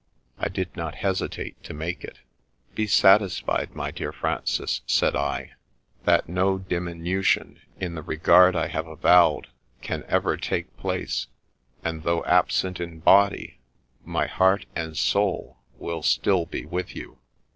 I 0.39 0.47
did 0.49 0.75
not 0.75 0.95
hesitate 1.05 1.61
to 1.63 1.75
make 1.75 2.03
it.' 2.03 2.21
Be 2.73 2.87
satisfied, 2.87 3.75
my 3.75 3.91
dear 3.91 4.11
Francis,' 4.11 4.81
said 4.87 5.15
I,' 5.15 5.51
that 6.05 6.27
no 6.27 6.57
diminution 6.57 7.59
in 7.79 7.93
the 7.93 8.01
regard 8.01 8.55
I 8.55 8.65
have 8.65 8.87
avowed 8.87 9.49
can 9.83 10.03
ever 10.07 10.37
take 10.37 10.75
place, 10.75 11.27
and 11.83 12.01
though 12.01 12.25
absent 12.25 12.79
in 12.79 12.97
body, 12.97 13.59
my 14.03 14.25
heart 14.25 14.65
and 14.75 14.97
soul 14.97 15.59
will 15.77 16.01
3till 16.01 16.49
be 16.49 16.65
with 16.65 16.95
you.' 16.95 17.19